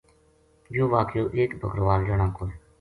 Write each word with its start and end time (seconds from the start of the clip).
یوہ 0.75 0.91
واقعو 0.93 1.25
ایک 1.37 1.51
بکروال 1.61 2.01
جنا 2.07 2.27
کو 2.35 2.45